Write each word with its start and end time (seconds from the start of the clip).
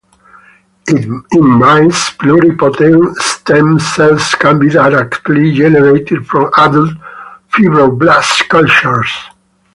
In 0.87 1.21
mice, 1.47 2.09
pluripotent 2.17 3.13
stem 3.17 3.77
cells 3.79 4.33
can 4.33 4.57
be 4.57 4.67
directly 4.67 5.53
generated 5.53 6.25
from 6.25 6.49
adult 6.57 6.89
fibroblast 7.53 8.47
cultures. 8.49 9.15